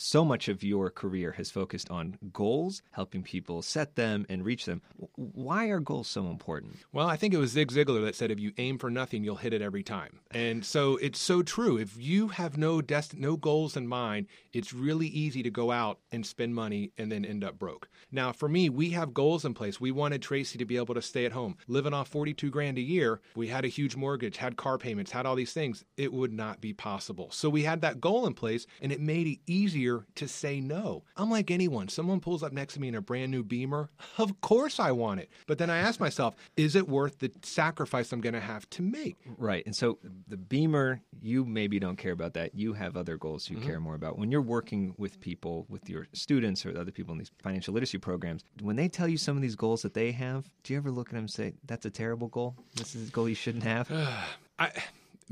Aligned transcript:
so 0.00 0.24
much 0.24 0.48
of 0.48 0.62
your 0.62 0.90
career 0.90 1.32
has 1.32 1.50
focused 1.50 1.90
on 1.90 2.18
goals, 2.32 2.82
helping 2.90 3.22
people 3.22 3.62
set 3.62 3.96
them 3.96 4.26
and 4.28 4.44
reach 4.44 4.64
them. 4.64 4.82
Why 5.16 5.66
are 5.66 5.80
goals 5.80 6.08
so 6.08 6.26
important? 6.26 6.76
Well, 6.92 7.06
I 7.06 7.16
think 7.16 7.34
it 7.34 7.38
was 7.38 7.50
Zig 7.50 7.70
Ziglar 7.70 8.04
that 8.04 8.14
said, 8.14 8.30
"If 8.30 8.40
you 8.40 8.52
aim 8.58 8.78
for 8.78 8.90
nothing, 8.90 9.24
you'll 9.24 9.36
hit 9.36 9.52
it 9.52 9.62
every 9.62 9.82
time." 9.82 10.20
And 10.30 10.64
so 10.64 10.96
it's 10.96 11.18
so 11.18 11.42
true. 11.42 11.76
If 11.76 11.96
you 11.96 12.28
have 12.28 12.56
no 12.56 12.80
dest- 12.80 13.16
no 13.16 13.36
goals 13.36 13.76
in 13.76 13.86
mind, 13.86 14.26
it's 14.52 14.72
really 14.72 15.08
easy 15.08 15.42
to 15.42 15.50
go 15.50 15.70
out 15.70 16.00
and 16.10 16.24
spend 16.24 16.54
money 16.54 16.92
and 16.96 17.10
then 17.10 17.24
end 17.24 17.44
up 17.44 17.58
broke. 17.58 17.88
Now, 18.10 18.32
for 18.32 18.48
me, 18.48 18.68
we 18.68 18.90
have 18.90 19.14
goals 19.14 19.44
in 19.44 19.54
place. 19.54 19.80
We 19.80 19.90
wanted 19.90 20.22
Tracy 20.22 20.58
to 20.58 20.64
be 20.64 20.76
able 20.76 20.94
to 20.94 21.02
stay 21.02 21.24
at 21.24 21.32
home, 21.32 21.56
living 21.68 21.94
off 21.94 22.08
forty-two 22.08 22.50
grand 22.50 22.78
a 22.78 22.82
year. 22.82 23.20
We 23.34 23.48
had 23.48 23.64
a 23.64 23.68
huge 23.68 23.96
mortgage, 23.96 24.38
had 24.38 24.56
car 24.56 24.78
payments, 24.78 25.10
had 25.10 25.26
all 25.26 25.36
these 25.36 25.52
things. 25.52 25.84
It 25.96 26.12
would 26.12 26.32
not 26.32 26.60
be 26.60 26.72
possible. 26.72 27.30
So 27.30 27.48
we 27.48 27.64
had 27.64 27.80
that 27.82 28.00
goal 28.00 28.26
in 28.26 28.34
place, 28.34 28.66
and 28.80 28.92
it 28.92 29.00
made 29.00 29.26
it 29.26 29.38
easier 29.46 29.89
to 30.16 30.28
say 30.28 30.60
no. 30.60 31.04
I'm 31.16 31.30
like 31.30 31.50
anyone. 31.50 31.88
Someone 31.88 32.20
pulls 32.20 32.42
up 32.42 32.52
next 32.52 32.74
to 32.74 32.80
me 32.80 32.88
in 32.88 32.94
a 32.94 33.00
brand 33.00 33.30
new 33.30 33.42
Beamer. 33.42 33.90
Of 34.18 34.40
course 34.42 34.78
I 34.78 34.92
want 34.92 35.20
it. 35.20 35.30
But 35.46 35.56
then 35.56 35.70
I 35.70 35.78
ask 35.78 35.98
myself, 35.98 36.34
is 36.56 36.76
it 36.76 36.86
worth 36.86 37.20
the 37.20 37.30
sacrifice 37.42 38.12
I'm 38.12 38.20
going 38.20 38.34
to 38.34 38.40
have 38.40 38.68
to 38.70 38.82
make? 38.82 39.16
Right. 39.38 39.64
And 39.64 39.74
so 39.74 39.98
the 40.28 40.36
Beamer, 40.36 41.00
you 41.22 41.46
maybe 41.46 41.78
don't 41.78 41.96
care 41.96 42.12
about 42.12 42.34
that. 42.34 42.54
You 42.54 42.74
have 42.74 42.96
other 42.96 43.16
goals 43.16 43.48
you 43.48 43.56
mm-hmm. 43.56 43.66
care 43.66 43.80
more 43.80 43.94
about. 43.94 44.18
When 44.18 44.30
you're 44.30 44.42
working 44.42 44.94
with 44.98 45.20
people, 45.20 45.64
with 45.70 45.88
your 45.88 46.06
students 46.12 46.66
or 46.66 46.76
other 46.76 46.90
people 46.90 47.12
in 47.12 47.18
these 47.18 47.30
financial 47.42 47.72
literacy 47.72 47.98
programs, 47.98 48.44
when 48.60 48.76
they 48.76 48.88
tell 48.88 49.08
you 49.08 49.16
some 49.16 49.36
of 49.36 49.42
these 49.42 49.56
goals 49.56 49.80
that 49.82 49.94
they 49.94 50.12
have, 50.12 50.44
do 50.64 50.74
you 50.74 50.78
ever 50.78 50.90
look 50.90 51.08
at 51.08 51.14
them 51.14 51.20
and 51.20 51.30
say, 51.30 51.54
that's 51.64 51.86
a 51.86 51.90
terrible 51.90 52.28
goal? 52.28 52.56
This 52.74 52.94
is 52.94 53.08
a 53.08 53.12
goal 53.12 53.28
you 53.28 53.34
shouldn't 53.34 53.64
have? 53.64 53.90
I 54.58 54.70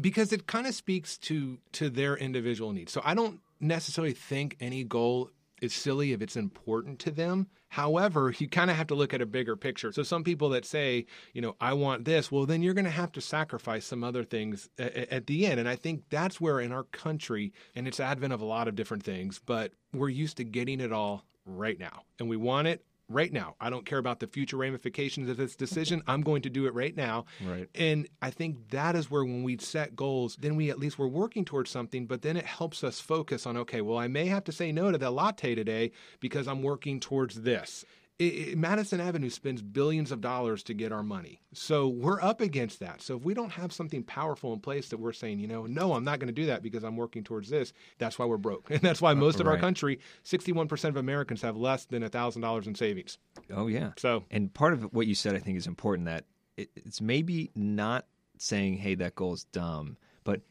because 0.01 0.33
it 0.33 0.47
kind 0.47 0.67
of 0.67 0.75
speaks 0.75 1.19
to 1.19 1.59
to 1.73 1.91
their 1.91 2.17
individual 2.17 2.73
needs. 2.73 2.93
So 2.93 3.01
I 3.05 3.15
don't 3.15 3.41
necessarily 3.61 4.15
think 4.15 4.57
any 4.61 4.85
goal 4.85 5.31
is 5.61 5.75
silly 5.75 6.13
if 6.13 6.23
it's 6.23 6.37
important 6.37 6.99
to 7.01 7.11
them. 7.11 7.49
However, 7.71 8.33
you 8.39 8.49
kind 8.49 8.71
of 8.71 8.77
have 8.77 8.87
to 8.89 8.95
look 8.95 9.13
at 9.13 9.21
a 9.21 9.27
bigger 9.27 9.57
picture. 9.57 9.93
So 9.93 10.03
some 10.03 10.25
people 10.25 10.51
that 10.51 10.65
say, 10.65 11.07
you 11.35 11.43
know, 11.43 11.57
I 11.61 11.75
want 11.75 12.05
this, 12.05 12.33
well, 12.33 12.47
then 12.47 12.63
you're 12.63 12.75
going 12.75 12.85
to 12.85 12.91
have 12.91 13.13
to 13.13 13.21
sacrifice 13.21 13.85
some 13.85 14.05
other 14.05 14.25
things 14.25 14.69
at, 14.79 14.95
at 14.95 15.27
the 15.27 15.47
end. 15.47 15.61
And 15.61 15.69
I 15.69 15.77
think 15.77 16.05
that's 16.09 16.41
where 16.41 16.61
in 16.61 16.73
our 16.73 16.85
country, 16.85 17.53
and 17.75 17.87
it's 17.87 18.01
advent 18.01 18.33
of 18.33 18.41
a 18.41 18.47
lot 18.47 18.69
of 18.69 18.75
different 18.75 19.03
things, 19.03 19.41
but 19.45 19.73
we're 19.93 20.09
used 20.09 20.39
to 20.39 20.45
getting 20.45 20.81
it 20.81 20.93
all 20.93 21.25
right 21.45 21.79
now. 21.79 22.05
And 22.19 22.29
we 22.29 22.37
want 22.37 22.69
it 22.69 22.85
right 23.09 23.33
now. 23.33 23.55
I 23.61 23.71
don't 23.71 23.87
care 23.87 23.99
about 23.99 24.21
the 24.21 24.27
future 24.27 24.57
ramifications 24.57 25.29
of 25.29 25.37
this 25.37 25.57
decision. 25.57 26.03
I'm 26.07 26.23
going 26.23 26.43
to 26.43 26.51
do 26.51 26.67
it 26.67 26.75
right 26.75 26.97
now. 26.97 27.25
Right. 27.45 27.69
And 27.75 28.09
I 28.21 28.31
think 28.31 28.71
that 28.71 28.95
is 28.95 29.11
where 29.11 29.25
when 29.25 29.43
we 29.43 29.57
set 29.59 29.97
goals, 29.97 30.37
then 30.37 30.57
we 30.57 30.71
at 30.71 30.79
least 30.79 30.99
we're 30.99 31.07
working 31.07 31.45
towards 31.45 31.71
something, 31.71 32.07
but 32.07 32.23
then 32.23 32.37
it 32.37 32.47
helps 32.47 32.85
us 32.85 33.01
focus 33.01 33.47
on 33.47 33.57
okay, 33.57 33.81
well, 33.81 33.99
I 33.99 34.09
may 34.09 34.27
have 34.27 34.45
to 34.45 34.53
say 34.53 34.73
no 34.73 34.93
to 34.93 34.99
the 34.99 35.11
latte 35.11 35.55
today 35.55 35.93
because 36.21 36.47
I'm 36.47 36.63
working 36.63 37.01
towards 37.01 37.43
this 37.43 37.85
it, 38.19 38.25
it, 38.25 38.59
Madison 38.59 39.01
Avenue 39.01 39.31
spends 39.31 39.63
billions 39.63 40.11
of 40.11 40.21
dollars 40.21 40.63
to 40.65 40.75
get 40.75 40.91
our 40.91 41.03
money. 41.03 41.41
So 41.53 41.89
we're 41.89 42.21
up 42.21 42.41
against 42.41 42.81
that. 42.81 43.01
So 43.01 43.17
if 43.17 43.23
we 43.23 43.33
don't 43.33 43.51
have 43.51 43.73
something 43.73 44.03
powerful 44.03 44.53
in 44.53 44.61
place 44.61 44.89
that 44.89 44.99
we're 44.99 45.13
saying, 45.13 45.39
you 45.39 45.47
know, 45.47 45.67
no, 45.67 45.93
I'm 45.93 46.05
not 46.05 46.19
going 46.19 46.29
to 46.29 46.33
do 46.33 46.47
that 46.47 46.63
because 46.63 46.83
I'm 46.83 46.97
working 46.97 47.23
towards 47.23 47.49
this, 47.49 47.73
that's 47.99 48.19
why 48.19 48.27
we're 48.27 48.37
broke. 48.37 48.71
And 48.79 48.81
that's 48.83 49.03
why 49.03 49.13
uh, 49.13 49.17
most 49.17 49.41
of 49.41 49.47
right. 49.47 49.55
our 49.55 49.59
country, 49.59 49.99
61% 50.25 50.89
of 50.89 50.97
Americans 50.97 51.43
have 51.43 51.57
less 51.57 51.85
than 51.87 52.03
$1,000 52.03 52.67
in 52.67 52.75
savings. 52.75 53.19
Oh, 53.53 53.67
yeah. 53.67 53.91
So, 53.97 54.25
and 54.31 54.53
part 54.53 54.73
of 54.73 54.93
what 54.93 55.07
you 55.07 55.15
said, 55.17 55.35
I 55.35 55.39
think, 55.39 55.57
is 55.59 55.67
important 55.67 56.07
that 56.07 56.25
it, 56.57 56.71
it's 56.77 57.01
maybe 57.01 57.51
not 57.57 58.07
saying, 58.39 58.79
hey, 58.79 58.95
that 58.97 59.15
goal 59.15 59.35
is 59.35 59.45
dumb, 59.45 59.97
but 60.23 60.43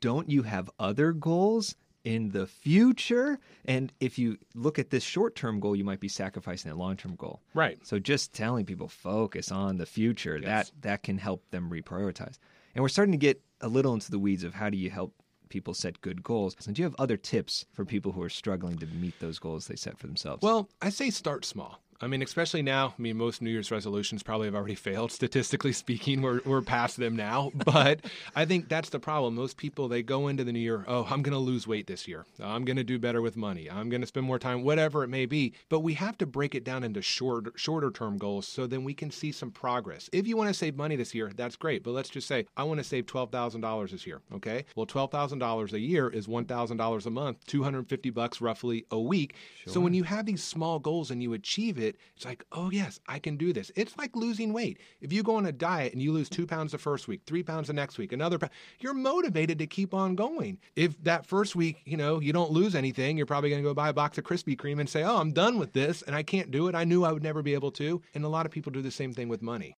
don't 0.00 0.28
you 0.28 0.42
have 0.42 0.70
other 0.78 1.12
goals 1.12 1.74
in 2.04 2.30
the 2.30 2.46
future. 2.46 3.38
And 3.64 3.92
if 4.00 4.18
you 4.18 4.38
look 4.54 4.78
at 4.78 4.90
this 4.90 5.02
short 5.02 5.34
term 5.34 5.60
goal, 5.60 5.76
you 5.76 5.84
might 5.84 6.00
be 6.00 6.08
sacrificing 6.08 6.70
that 6.70 6.76
long 6.76 6.96
term 6.96 7.14
goal. 7.16 7.40
Right. 7.54 7.78
So 7.86 7.98
just 7.98 8.32
telling 8.32 8.64
people 8.64 8.88
focus 8.88 9.50
on 9.50 9.78
the 9.78 9.86
future, 9.86 10.38
yes. 10.40 10.70
that 10.70 10.82
that 10.82 11.02
can 11.02 11.18
help 11.18 11.48
them 11.50 11.70
reprioritize. 11.70 12.38
And 12.74 12.82
we're 12.82 12.88
starting 12.88 13.12
to 13.12 13.18
get 13.18 13.40
a 13.60 13.68
little 13.68 13.94
into 13.94 14.10
the 14.10 14.18
weeds 14.18 14.44
of 14.44 14.54
how 14.54 14.70
do 14.70 14.76
you 14.76 14.90
help 14.90 15.14
people 15.48 15.74
set 15.74 16.00
good 16.00 16.22
goals. 16.22 16.56
So 16.58 16.72
do 16.72 16.80
you 16.80 16.86
have 16.86 16.96
other 16.98 17.18
tips 17.18 17.66
for 17.72 17.84
people 17.84 18.10
who 18.12 18.22
are 18.22 18.30
struggling 18.30 18.78
to 18.78 18.86
meet 18.86 19.20
those 19.20 19.38
goals 19.38 19.66
they 19.66 19.76
set 19.76 19.98
for 19.98 20.06
themselves? 20.06 20.42
Well, 20.42 20.68
I 20.80 20.88
say 20.88 21.10
start 21.10 21.44
small. 21.44 21.82
I 22.02 22.08
mean, 22.08 22.20
especially 22.20 22.62
now. 22.62 22.94
I 22.98 23.00
mean, 23.00 23.16
most 23.16 23.40
New 23.40 23.50
Year's 23.50 23.70
resolutions 23.70 24.24
probably 24.24 24.48
have 24.48 24.56
already 24.56 24.74
failed. 24.88 25.12
Statistically 25.12 25.72
speaking, 25.72 26.20
we're 26.20 26.40
we're 26.44 26.60
past 26.60 26.96
them 26.96 27.16
now. 27.16 27.50
But 27.64 28.00
I 28.34 28.44
think 28.44 28.68
that's 28.68 28.88
the 28.88 28.98
problem. 28.98 29.36
Most 29.36 29.56
people 29.56 29.86
they 29.86 30.02
go 30.02 30.26
into 30.28 30.42
the 30.42 30.52
new 30.52 30.58
year, 30.58 30.84
oh, 30.88 31.06
I'm 31.08 31.22
going 31.22 31.32
to 31.32 31.38
lose 31.38 31.66
weight 31.66 31.86
this 31.86 32.08
year. 32.08 32.26
I'm 32.42 32.64
going 32.64 32.76
to 32.76 32.84
do 32.84 32.98
better 32.98 33.22
with 33.22 33.36
money. 33.36 33.70
I'm 33.70 33.88
going 33.88 34.00
to 34.00 34.06
spend 34.06 34.26
more 34.26 34.38
time, 34.38 34.62
whatever 34.64 35.04
it 35.04 35.08
may 35.08 35.26
be. 35.26 35.54
But 35.68 35.80
we 35.80 35.94
have 35.94 36.18
to 36.18 36.26
break 36.26 36.54
it 36.54 36.64
down 36.64 36.82
into 36.82 37.00
short, 37.02 37.52
shorter 37.56 37.90
term 37.90 38.18
goals 38.18 38.48
so 38.48 38.66
then 38.66 38.82
we 38.82 38.94
can 38.94 39.10
see 39.10 39.30
some 39.30 39.52
progress. 39.52 40.10
If 40.12 40.26
you 40.26 40.36
want 40.36 40.48
to 40.48 40.54
save 40.54 40.76
money 40.76 40.96
this 40.96 41.14
year, 41.14 41.30
that's 41.34 41.56
great. 41.56 41.84
But 41.84 41.92
let's 41.92 42.10
just 42.10 42.26
say 42.26 42.46
I 42.56 42.64
want 42.64 42.78
to 42.78 42.84
save 42.84 43.06
twelve 43.06 43.30
thousand 43.30 43.60
dollars 43.60 43.92
this 43.92 44.06
year. 44.06 44.20
Okay, 44.34 44.64
well, 44.74 44.86
twelve 44.86 45.12
thousand 45.12 45.38
dollars 45.38 45.72
a 45.72 45.80
year 45.80 46.08
is 46.08 46.26
one 46.26 46.46
thousand 46.46 46.78
dollars 46.78 47.06
a 47.06 47.10
month, 47.10 47.46
two 47.46 47.62
hundred 47.62 47.88
fifty 47.88 48.10
bucks 48.10 48.40
roughly 48.40 48.84
a 48.90 48.98
week. 48.98 49.36
Sure. 49.64 49.74
So 49.74 49.80
when 49.80 49.94
you 49.94 50.02
have 50.02 50.26
these 50.26 50.42
small 50.42 50.80
goals 50.80 51.10
and 51.10 51.22
you 51.22 51.32
achieve 51.32 51.78
it 51.92 52.00
it's 52.16 52.24
like, 52.24 52.44
oh, 52.52 52.70
yes, 52.70 53.00
I 53.08 53.18
can 53.18 53.36
do 53.36 53.52
this. 53.52 53.70
It's 53.76 53.96
like 53.96 54.14
losing 54.16 54.52
weight. 54.52 54.78
If 55.00 55.12
you 55.12 55.22
go 55.22 55.36
on 55.36 55.46
a 55.46 55.52
diet 55.52 55.92
and 55.92 56.02
you 56.02 56.12
lose 56.12 56.28
two 56.28 56.46
pounds 56.46 56.72
the 56.72 56.78
first 56.78 57.08
week, 57.08 57.22
three 57.26 57.42
pounds 57.42 57.68
the 57.68 57.72
next 57.72 57.98
week, 57.98 58.12
another 58.12 58.38
pound, 58.38 58.52
you're 58.80 58.94
motivated 58.94 59.58
to 59.58 59.66
keep 59.66 59.94
on 59.94 60.14
going. 60.14 60.58
If 60.76 61.02
that 61.04 61.26
first 61.26 61.56
week, 61.56 61.82
you 61.84 61.96
know, 61.96 62.20
you 62.20 62.32
don't 62.32 62.50
lose 62.50 62.74
anything, 62.74 63.16
you're 63.16 63.26
probably 63.26 63.50
going 63.50 63.62
to 63.62 63.68
go 63.68 63.74
buy 63.74 63.88
a 63.88 63.92
box 63.94 64.18
of 64.18 64.24
Krispy 64.24 64.56
Kreme 64.56 64.80
and 64.80 64.88
say, 64.88 65.02
oh, 65.02 65.18
I'm 65.18 65.32
done 65.32 65.58
with 65.58 65.72
this 65.72 66.02
and 66.02 66.14
I 66.14 66.22
can't 66.22 66.50
do 66.50 66.68
it. 66.68 66.74
I 66.74 66.84
knew 66.84 67.04
I 67.04 67.12
would 67.12 67.22
never 67.22 67.42
be 67.42 67.54
able 67.54 67.70
to. 67.72 68.00
And 68.14 68.24
a 68.24 68.28
lot 68.28 68.46
of 68.46 68.52
people 68.52 68.72
do 68.72 68.82
the 68.82 68.90
same 68.90 69.12
thing 69.12 69.28
with 69.28 69.42
money. 69.42 69.76